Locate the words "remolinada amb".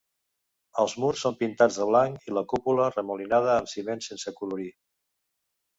2.97-3.73